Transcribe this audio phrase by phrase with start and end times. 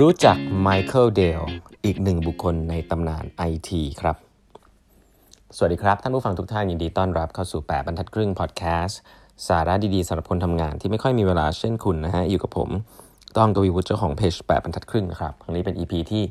[0.00, 1.42] รู้จักไมเคิลเดล
[1.84, 4.16] อีกหนึ่งบุคคลในตำนานไอทีครับ
[5.56, 9.00] สวัสดีครับ ท่านผู้ฟังทุกท่านยินดีต้อนรับเข้าสู่ 8 บรรทัดครึ่งพอดแคสต์
[9.48, 12.68] สาระดีๆสำหรับคนทำงานที่ไม่ค่อยมีเวลาเช่นคุณนะฮะ อยู่กับผม
[13.36, 16.22] ต้องกวีวุฒิเจ้าของเพจ 8 บรรทัดครึ่งนะครับ ครั้งนี้เป็น EP ที่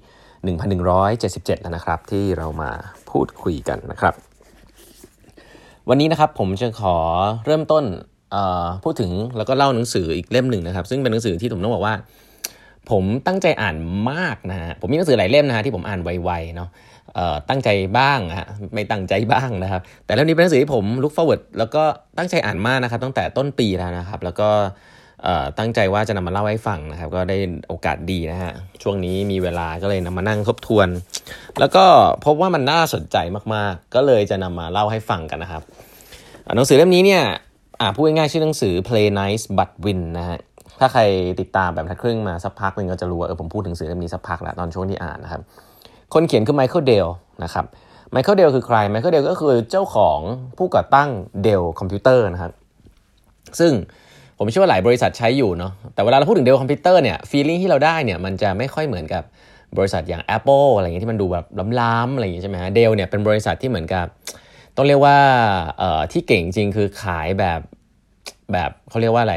[0.58, 2.72] 1177 แล้วนะครับ ที่เรามา
[3.10, 4.14] พูดคุยกันนะครับ
[5.90, 6.96] วันนี้นะครับผมจะขอ
[7.46, 7.84] เริ่มต้น
[8.84, 11.96] พูดถึงแล้วก็เล่าหนังสืออีกเล่มหนึ่งนะครับ ซึ่งเป็นหนังสือที่ผมต้องบอกว่า
[12.92, 13.76] ผมตั้งใจอ่าน
[14.12, 16.70] มากนะฮะผมมีหนังสือหลายเล่มนะฮะที่ผมอ่านไวๆเนาะ
[17.50, 21.84] ตั้งใจบ้างฮะไม่ตั้งใจบ้างนะครับ แต่เล่มนี้เป็นหนังสือที่ผม look forward แล้วก็
[22.18, 24.50] ตั้งใจอ่านมากนะครับ ตั้งแต่ต้นปีแล้วนะครับ แล้วก็
[25.60, 28.52] ตั้งใจว่าจะนำมาเล่าให้ฟังนะครับ ก็ได้โอกาสดีนะฮะ
[28.84, 30.88] ช่วงนี้มีเวลาก็เลยนำมานั่งทบทวน
[31.60, 31.86] แล้วก็
[32.26, 33.18] พบว่ามันน่าสนใจ
[33.54, 35.64] มากๆ ก็เลยจะนำมาเล่าให้ฟังกันนะครับ
[36.56, 37.24] หนังสือเล่มนี้เนี่ย
[37.82, 40.40] อ่าพูดง่ายๆชื่อหนังสือ Play Nice but Win นะฮะ
[40.80, 41.02] ถ้าใคร
[41.40, 45.42] ติดตามแปดบรรทัดครึ่งมาสักพักหนึ่งก็จะรู้ว่าเออผมพูดถึงหนังสือเล่มนี้สักพักแล้วตอนช่วงที่อ่านนะครับ
[46.14, 47.08] คนเขียนคือ Michael Dell
[47.44, 47.66] นะครับ
[48.12, 50.20] Michael Dell คือใคร Michael Dell ก็คือเจ้าของ
[50.58, 51.10] ผู้ก่อตั้ง
[51.44, 52.52] Dell คอมพิวเตอร์นะครับ
[53.60, 53.72] ซึ่ง
[54.38, 59.24] ผมเชื่อว่าหลายบริษัทใช้อยู่เนาะแต่เวลาเราพูดถึง Dell คอมพิวเตอร์เนี่ย feeling ที่เราได้เนี่ยมันจะไม่ค่อยเหมือนกับ
[59.78, 61.46] บริษัทอย่าง Apple อะไรเงี้ยที่มันดูแบบ
[61.80, 64.06] ล้ำๆอะไรอย่างเงี้ยใช่ไหมฮะ Dell เนี่ยเป็นบริษัทที่เหมือนกับ
[64.76, 65.18] ต้องเรียกว่า
[65.80, 67.60] เอ่อที่เก่งจริงคือขายแบบ
[68.54, 69.36] แบบเขาเรียกว่าอะไร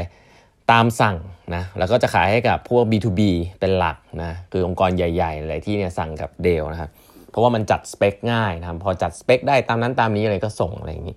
[0.73, 1.17] ตามสั่ง
[1.55, 3.21] นะแล้วก็จะขายให้กับพวก B2B
[3.59, 6.89] เป็นหลักนะคือองค์กรใหญ่ๆอะไรที่เนี่ยสั่งกับ Dell นะครับ
[7.29, 11.15] เพราะว่ามันจัดสเปคง่ายนะครับพอจัดสเปคได้ตามนั้นตามนี้อะไรก็ส่งอะไรอย่างนี้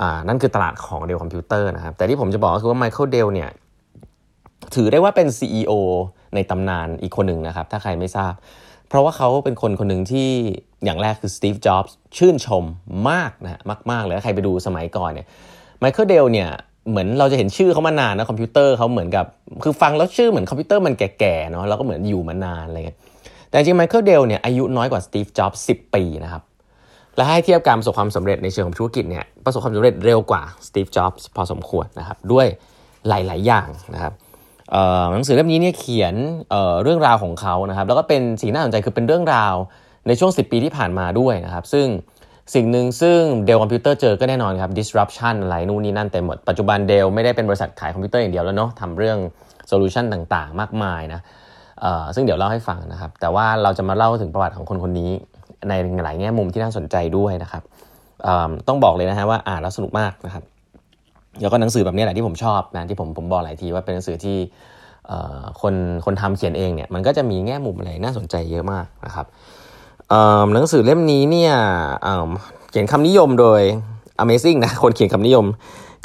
[0.00, 3.50] อ่านั่นคือตลาดของ Dell คอมพิวเตอร์นะครับแต่ที่ผมจะบอกก็คือว่า Michael Dell เนี่ย
[4.74, 5.72] ถือได้ว่าเป็น CEO
[6.34, 8.34] ในตำนานอีกคนหนึ่งนะครับ ถ้าใครไม่ทราบ
[8.88, 10.28] เพราะว่าเขาเป็นคนคนหนึ่งที่
[10.84, 12.64] อย่างแรกคือ Steve Jobs ชื่นชม
[13.10, 15.26] มากนะมากๆเลยถ้าใครไปดูสมัยก่อนเนี่ย
[15.80, 16.48] Michael Dell เนี่ย
[16.88, 19.26] เหมือนเราจะเห็นชื่อเขามานานนะคอมพิวเตอร์เขาเหมือนกับ
[19.64, 22.98] คือฟังแล้วชื่อเหมือนคอมพิวเตอร์มันแก่ๆเนาะเราก็เหมือนอยู่มานานอะไรเงี้ย
[23.48, 26.42] แต่จริง Michael Dell เนี่ยอายุน้อยกว่า Steve Jobs สิบปีนะครับ
[27.16, 32.46] และให้เทียบการประสบความสำเร็จในเชิงของธุรกิจเนี่ยประสบความสำเร็จเร็วกว่า Steve Jobs พอสมควรนะครับด้วย
[33.08, 34.12] หลาย ๆ อย่างนะครับ
[35.12, 39.54] หนังสือเล่มนี้เนี่ยเขียนเรื่องราวของเขานะครับแล้วก็เป็นสิ่งน่าสนใจคือเป็นเรื่องราว
[40.06, 41.86] ในช่วง 10 ปีที่ผ่านมาด้วยนะครับ ซึ่ง
[42.54, 49.18] สิ่งหนึ่งซึ่ง Dell คอมพิวเตอร์เจอก็แน่นอนครับ disruption อะไรนู่นนี่นั่นเต็มหมด ปัจจุบัน Dell ไม่ได้เป็นบริษัทขายคอมพิวเตอร์อย่างเดียวแล้วเนาะทำเรื่อง
[49.68, 51.20] solution ต่างๆ มากมายนะ
[52.14, 55.10] ซึ่งเดี๋ยวเล่าให้ฟังนะครับ แต่ว่าเราจะมาเล่าถึงประวัติของคนคนนี้
[55.68, 55.72] ใน
[56.04, 57.62] หลายแง่มุมที่น่าสนใจด้วยนะครับ
[58.68, 60.44] ต้องบอกเลยนะฮะว่าอ่านแล้วสนุกมากนะครับ
[61.40, 64.36] แล้วก็หนังสือแบบนี้แหละที่ผมชอบนะที่ผมผมบอกหลายทีว่าเป็นหนังสือที่
[65.62, 65.74] คน
[66.04, 69.26] คนทำเขียนเองเนี่ยมันก็จะมีแง่มุมอะไรน่าสนใจเยอะมากนะครับ
[70.52, 71.54] หนังสือเล่มนี้เนี่ย
[72.70, 73.60] เขียนคำนิยมโดย
[74.22, 75.46] Amazing นะ คนเขียนคำนิยม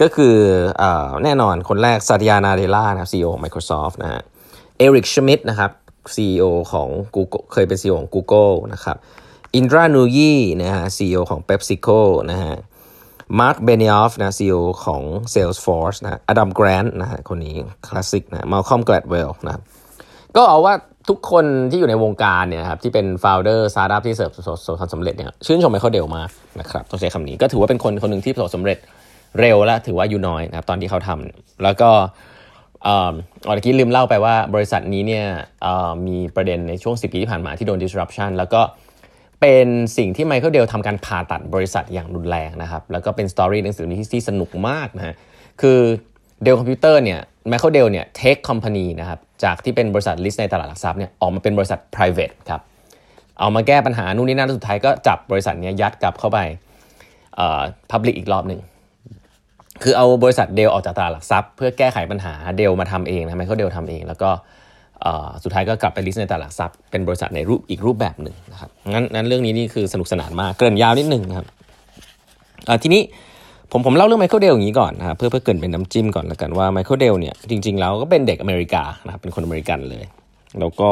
[0.02, 0.36] ก็คือ
[0.82, 0.84] อ
[1.24, 4.22] แน่นอนคนแรกซาติยานาเดล่านะ CEO ของ Microsoft นะฮะ
[4.78, 5.72] เอริกชมิดนะครับ
[6.16, 8.98] CEO ของ Google เคยเป็น CEO ของ Google นะครับ
[9.56, 12.00] Indra Nooyi นะฮะ CEO ของ PepsiCo
[12.32, 12.56] นะฮะ
[13.40, 15.02] Marc Benioff นะ CEO ของ
[15.34, 17.56] Salesforce นะ Adam Grant นะฮะคนนี้
[17.88, 19.54] คลาสสิกนะ Malcolm Gladwell นะ
[20.36, 20.74] ก็เอาว่า
[21.10, 24.32] ทุกคนที่อยู่ในวงการเนี่ยครับที่เป็น founder สตาร์ทอัพที่ประสบ
[24.80, 26.30] ความสำเร็จเนี่ยชื่นชม Michael Dell มาก
[26.60, 28.78] นะครับต้องใช้คำนี้ก็ถือว่าเป็นคนคนหนึ่งที่ประสบสำเร็จ
[29.40, 31.90] เร็วและถือว่าอายุน้อยนะครับตอนที่เขาทำแล้วก็
[32.84, 35.26] เมื่อกี้ลืมเล่าไปว่าบริษัทนี้เนี่ย
[36.08, 38.62] มีประเด็นในช่วง 10 ปีที่ผ่านมาที่โดน disruption แล้วก็
[39.42, 39.68] เป็น
[39.98, 45.16] สิ่งที่ Michael Dell ทำการผ่าตัดบริษัทอย่างรุนแรงนะครับแล้วก็เป็น story หนังสือนี้ที่สนุกมากนะฮะ
[45.62, 45.80] คือ
[46.44, 47.20] Dell คอมพิวเตอร์เนี่ย
[47.50, 52.62] Michael Dell เนี่ย take company นะครับจากที่เป็นบริษัท list ในตลาดหลักทรัพย์เนี่ยออกมาเป็นบริษัท private ครับ
[53.40, 56.40] เอามาแก้ปัญหานู่นนี่นั่นสุดท้ายก็จับบริษัทนี้ยัดกลับเข้าไป
[57.36, 57.62] เอ่อ
[57.92, 58.60] public อีกรอบหนึ่ง
[59.84, 64.30] คือเอาบริษัท Dell ออกจากตลาดหลักทรัพย์เพื่อแก้ไขปัญหา Dell มาทำเองนะ Michael Dell ทำเอง แล้วก็
[65.44, 71.46] สุดท้ายก็กลับไป list ในตลาดหลักทรัพย์เป็นบริษัทในรูปอีกรูปแบบหนึ่งนะครับงั้นนั้นเรื่องนี้นี่คือสนุกสนานมากเกริ่นยาวนิดหนึ่งนะครับ
[72.84, 73.02] ทีนี้
[73.78, 80.04] ผมผมเล่าเรื่องไมเคิลเดลอย่างนี้ก่อนนะครับเพื่อเพื่อเกริ่นเป็นน้ำจิ้มก่อนแล้วกันว่าไมเคิลเดลเนี่ยจริงๆแล้วก็เป็นเด็กอเมริกานะครับเป็นคนอเมริกันเลย
[80.60, 80.92] แล้วก็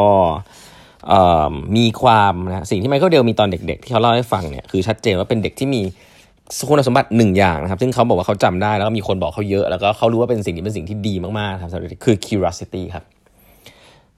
[1.78, 5.82] มีความนะสิ่งที่ไมเคิลเดลมีตอนเด็ก ๆ ที่เขาเล่าให้ฟังเนี่ยคือชัดเจนว่าเป็นเด็กที่มี
[6.70, 11.70] คุณสมบัติหนึ่งอย่างนะครับ ซึ่งเขาบอกว่าเขาจำได้แล้วก็มีคนบอกเขาเยอะ แล้วก็เขารู้ว่าเป็นสิ่งที่เป็นสิ่งที่ดีมากๆครับ
[12.06, 13.04] คือ curiosity ครับ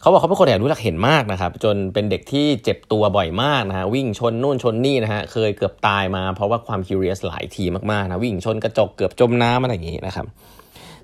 [0.01, 10.25] เขาบอกเขาเป็นคนอยากรู้อยากเห็นมากนะครับ จนเป็นเด็กที่เจ็บตัวบ่อยมากนะฮะวิ่งชนนู่นชนนี่นะฮะเคยเกือบตายมาเพราะว่าความ curious หลายทีมากๆนะวิ่งชนกระจกเกือบจมน้ำอะไรอย่างนี้นะครับ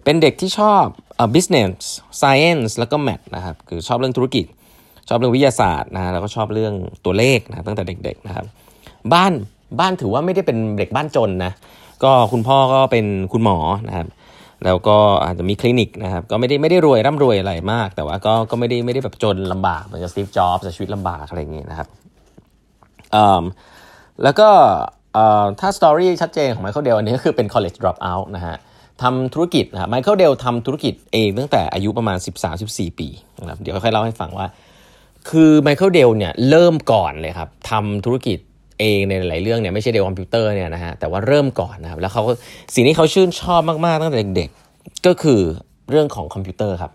[0.03, 0.85] เป็นเด็กที่ชอบ
[1.19, 1.71] อ่ business
[2.21, 4.45] science แล้วก็ math นะครับคือชอบเรื่องธุรกิจ
[5.09, 6.73] ชอบเรื่องวิทยาศาสตร์นะแล้วก็ชอบเรื่อง
[7.05, 8.45] ตัวเลขนะตั้งแต่เด็กๆนะครับ
[9.13, 9.33] บ้าน
[9.79, 11.51] บ้านถือว่าไม่ได้เป็นเด็กบ้านจนนะ
[12.03, 13.57] ก็คุณพ่อก็เป็นคุณหมอ
[13.87, 14.07] นะครับ
[14.65, 21.87] แล้วก็อาจจะมีคลินิกนะครับก็ไม่ได้ไม่ได้รวยร่ำรวยอะไรมาก แต่ว่าก็ก็ไม่ได้ไม่ได้แบบจนลำบากเหมือนกับสตีฟจ็อบส์ชีวิตลำบากอะไรอย่างเงี้ยนะครับ
[24.23, 24.49] แล้วก็
[25.59, 28.55] ถ้า story ชัดเจนของไมเคิลเดลอันนี้ก็คือเป็น college dropout นะฮะ
[29.01, 32.17] ทำธุรกิจนะไมเคิลเดลทำธุรกิจเองตั้งแต่อายุประมาณ
[32.57, 33.07] 13-14 ปี
[33.39, 34.47] นะครับเดี๋ยวค่อยเล่าให้ฟังว่า
[35.29, 38.37] คือไมเคิลเดลเนี่ยเริ่มก่อนเลยครับทำธุรกิจ
[38.81, 42.23] เองในหลายเรื่องเนี่ยไม่ใช่เดลคอมพิวเตอร์เนี่ยนะฮะแต่ว่าเริ่มก่อนนะครับแล้วเขา
[42.75, 45.41] สิ่งที่เขาชื่นชอบมากๆตั้งแต่เด็กๆก็คือ
[45.89, 46.91] เรื่องของคอมพิวเตอร์ครับ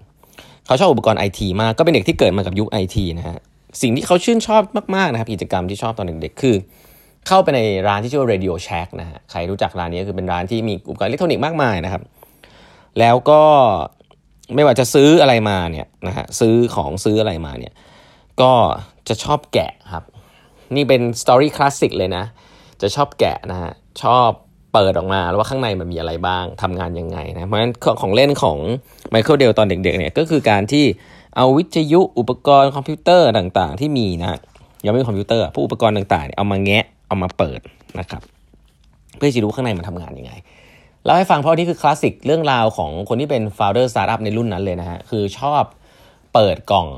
[0.67, 3.39] เขาชอบอุปกรณ์ไอทีมากก็เป็นเด็กที่เกิดมากับยุคไอทีนะฮะ
[3.83, 4.63] สิ่งที่เขาชื่นชอบ
[4.97, 6.57] มากๆนะครับกิจกรรมที่ชอบตอนเด็กๆคือ
[7.27, 12.03] เข้าไปในร้านที่ชื่อว่า Radio Shack นะฮะใครรู้จักร้านนี้คือเป็นร้านที่มีอุปกรณ์อิเล็กทรอนิกส์มากมายนะครับ
[13.01, 13.43] แล้วก็
[14.55, 17.73] ไม่ว่าจะซื้ออะไรมาเนี่ยนะฮะซื้อของซื้ออะไรมาเนี่ย
[18.41, 18.53] ก็
[19.09, 20.05] จะชอบแกะครับ
[20.75, 22.25] นี่เป็น story คลาสสิกเลยนะ
[22.83, 23.73] จะชอบแกะนะฮะ
[24.03, 24.29] ชอบ
[24.73, 28.59] เปิดออกมาแล้วว่าข้างในมันมีอะไรบ้างทำงานยังไงนะ เพราะฉะนั้นของเล่นของ
[29.11, 30.85] ไมเคิลเดลตอนเด็กๆเนี่ยก็คือการที่
[31.37, 34.39] เอาวิทยุอุปกรณ์คอมพิวเตอร์ต่างๆ ที่มีนะ
[34.85, 37.61] ยังไม่มีคอมพิวเตอร์ผู้อุปกรณ์ต่างๆ เอามาแงะเอามาเปิด
[38.01, 38.23] นะครับ
[39.17, 40.33] เพื่อจะรู้ข้างในมันทำงานยังไง
[41.05, 45.63] เล่าให้ฟังเพราะนี่คือคลาสสิกเรื่องราวของคนที่เป็น founder สตาร์ทอัพในรุ่นนั้นเลยนะฮะคือชอบ
[46.37, 46.89] เปิดกล่อง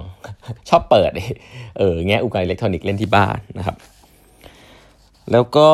[0.69, 1.11] ชอบเปิด
[1.79, 3.77] เออแงอุปกรณ์อิเล็กทรอนิกส์เล่นที่บ้านนะครับ
[5.33, 5.71] แล้วก็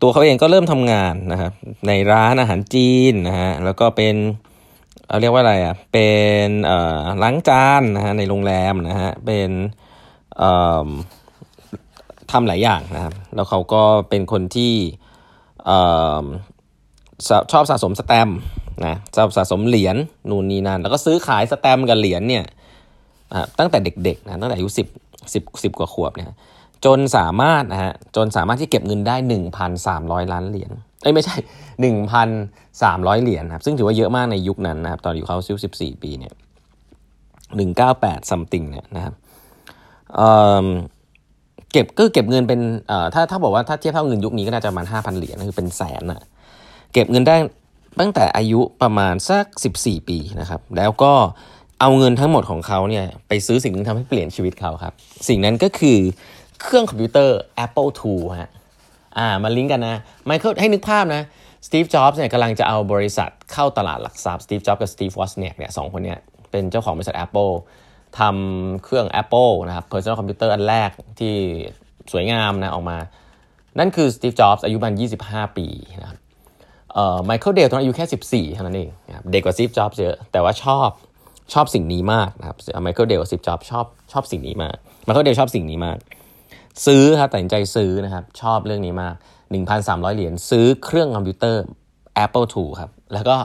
[0.00, 1.52] ตัวเขาเองก็เริ่มทำงานนะครับ
[1.86, 4.14] ในร้านอาหารจีนนะฮะแล้วก็เป็น
[5.06, 6.08] เอาเรียกว่าอะไรอะเป็
[6.46, 6.48] น
[7.22, 9.50] ล้างจานนะฮะในโรงแรมนะฮะเป็น
[12.30, 14.74] ทำหลายอย่างนะครับ แล้วเขาก็เป็นคนที่
[17.52, 18.28] ชอบสะสมสแตม
[18.86, 19.96] นะชอบสะสมเหรียญ
[20.30, 22.44] นู่นนี่นั่นแล้วก็ซื้อขายสแตมกับเหรียญเนี่ย
[23.58, 24.86] ตั้งแต่เด็กๆนะตั้งแต่อายุสิบ
[25.32, 26.26] สิบสิบกว่าขวบเนี่ย
[26.84, 29.16] จนสามารถนะฮะจนสามารถที่เก็บเงินได้
[29.74, 30.70] 1,300 ล้านเหรียญ
[31.02, 31.36] เอ้ยไม่ใช่
[32.50, 36.32] 1,300 เหรียญครับซึ่งถือว่าเยอะมากในยุคนั้นนะครับตอนอยู่เขาซิวสิบสี่ปีเนี่ย
[37.50, 39.14] 198 something เนี่ยนะครับ
[40.16, 46.20] เเก็บก็เก็บเงินเป็นเอ่อถ้าถ้าบอกว่าถ้าเทียบเท่าเงินยุคนี้ก็น่าจะประมาณ5,000 เหรียญคือเป็นแสนอะ
[46.92, 47.36] เก็บเงินได้
[48.00, 49.44] ตั้งแต่อายุประมาณสัก
[49.76, 51.12] 14 ปีนะครับ แล้วก็
[51.80, 54.92] เอาเงินทั้งหมดของเขาเนี่ยไปซื้อสิ่งนึงทำให้เปลี่ยนชีวิตเขาครับ
[55.28, 55.98] สิ่งนั้นก็คือ
[56.62, 58.50] เครื่องคอมพิวเตอร์ Apple II ฮะ
[59.18, 61.22] อ่ามาลิงก์กันนะไมเคิลให้นึกภาพนะ
[61.66, 66.18] สตีฟจ็อบส์เนี่ยกำลังจะเอาบริษัทเข้าตลาดหลักทรัพย์สตีฟจ็อบส์กับสตีฟวอซเนียกเนี่ยสองคนเนี่ย
[66.50, 67.52] เป็นเจ้าของบริษัท Apple
[68.18, 70.90] ทำเครื่อง Apple นะครับ personal computer อันแรก
[71.20, 71.34] ที่
[72.12, 72.98] สวยงามนะออกมา
[73.78, 74.94] นั่นคือสตีฟจ็อบส์อายุประมาณ
[75.26, 75.66] 25 ปี
[76.00, 76.18] นะครับ
[77.24, 80.88] ไมเคิลเดลตอนอายุแค่ 14เท่านั้นเองนะครับเด็กกว่าสตีฟจ็อบส์เยอะแต่ว่าชอบ
[81.52, 85.98] ชอบสิ่งนี้มากนะครับไมเคิลเดลกับสตีฟจ็อบส์ชอบชอบสิ่งนี้มากไมเคิลเดลชอบสิ่งนี้มาก
[86.86, 89.14] ซื้อครับตัดสินใจซื้อนะครับชอบเรื่องนี้มาก
[89.62, 91.62] 1,300 เหรียญซื้อเครื่องคอมพิวเตอร์
[92.24, 93.36] Apple II ครับแล้วก็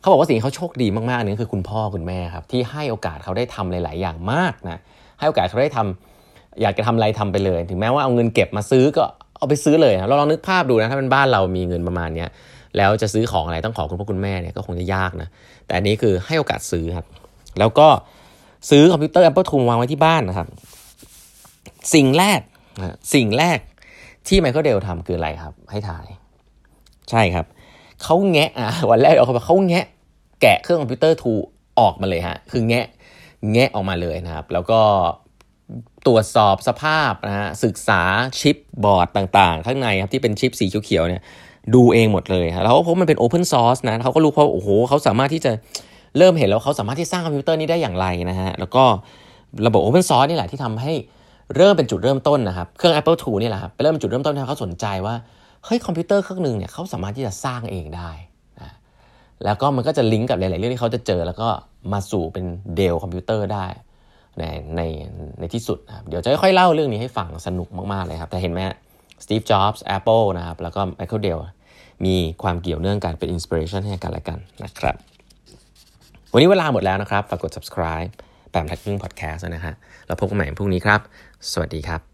[0.00, 4.80] เขาบอกว่าสิ่งเขาโชคดีมากๆนี่คือคุณพ่อคุณแม่ครับที่ให้โอกาสเขาได้ทำหลาย ๆ อย่างมากนะ
[5.18, 9.04] ให้โอกาสเขาได้ทำอยากจะทำอะไรทำไปเลย ถึงแม้ว่าเอาเงินเก็บมาซื้อก็
[9.38, 12.26] เอาไปซื้อเลยเราลองนึกภาพดูนะถ้าเป็นบ้านเรามีเงินประมาณนี้
[12.76, 15.28] แล้วจะซื้อของอะไรต้องขอคุณพ่อคุณแม่เนี่ยก็คงจะยากนะ
[15.66, 17.06] แต่อันนี้คือให้โอกาสซื้อครับ
[17.58, 17.88] แล้วก็
[18.70, 20.48] ซื้อคอมพิวเตอร์ Apple II วางไว้ที่บ้านนะครับ
[21.94, 22.40] สิ่งแรก
[23.14, 23.58] สิ่งแรก
[24.28, 26.06] ที่ไมเคิลเดลทำคืออะไรครับ ให้ถ่าย
[27.10, 27.46] ใช่ครับ
[28.02, 29.86] เขาแงะอะวันแรกเขาเขาแงะ
[30.42, 31.32] แกะเครื่องคอมพิวเตอร์ two
[31.80, 32.86] ออกมาเลยฮะ คือแงะ
[33.52, 34.80] แงะออกมาเลยนะครับ แล้วก็
[36.06, 38.02] ตรวจสอบสภาพนะฮะศึกษา
[38.40, 41.22] ชิปบอร์ดต่างๆ ข้างในครับที่เป็นชิปสีเขียวๆเนี่ย
[41.74, 45.52] ดูเองหมดเลยแล้วเพราะมันเป็น open source นะเขาก็รู้เพราะโอ้โหเขาสามารถที่จะ
[46.18, 48.84] เริ่มเห็นแล้วเขาสามารถที่สร้างคอมพิวเตอร์นี้ได้อย่างไรนะฮะแล้วก็
[49.66, 50.92] ระบบ open source นี่แหละที่ทำให้
[51.56, 55.14] เริ่มเป็นจุดเริ่มต้นนะครับเครื่อง Apple II นี่แหละครับเริ่มเป็นจุดเริ่มต้นที่เขาสนใจว่า
[55.64, 58.10] เฮ้ยคอมพิวเตอร์เครื่องหนึ่งเนี่ยเขาสามารถที่จะสร้างเองได้
[58.60, 58.70] นะ
[59.44, 61.48] แล้วก็มันก็จะลิงก์กับหลาย ๆ เรื่องที่เขาจะเจอ แล้วก็
[61.92, 62.44] มาสู่เป็น
[62.76, 63.66] เดลคอมพิวเตอร์ได้
[64.38, 64.42] ใน
[64.76, 64.80] ใน
[65.40, 68.60] ในที่สุดนะครับเดี๋ยวจะค่อยๆเล่าเรื่องนี้ให้ฟังสนุกมาก ๆ เลยครับแต่เห็นไหม
[69.24, 71.38] สตีฟจ็อบส์แอปเปิลนะครับแล้วก็ไมเคิลเดล
[72.04, 74.96] มีความเกี่ยวเนื่องกันเป็น inspiration ให้กันและกันนะครับ
[76.32, 78.10] วันนี้เวลาหมดแล้วนะครับ ฝากกด subscribe
[78.50, 79.74] แปดบรรทัดครึ่งพอดแคสต์นะฮะ
[80.06, 81.00] เราพบกันใหม่พรุ่งนี้ครับ
[81.52, 82.09] สวัสดีครับ